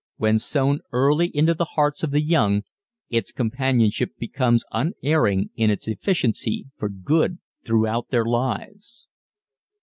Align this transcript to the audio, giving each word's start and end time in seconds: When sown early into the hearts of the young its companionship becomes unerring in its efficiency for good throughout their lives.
When 0.17 0.39
sown 0.39 0.79
early 0.91 1.27
into 1.27 1.53
the 1.53 1.73
hearts 1.77 2.01
of 2.01 2.09
the 2.09 2.23
young 2.23 2.63
its 3.11 3.31
companionship 3.31 4.17
becomes 4.17 4.63
unerring 4.71 5.51
in 5.55 5.69
its 5.69 5.87
efficiency 5.87 6.65
for 6.79 6.89
good 6.89 7.37
throughout 7.63 8.09
their 8.09 8.25
lives. 8.25 9.07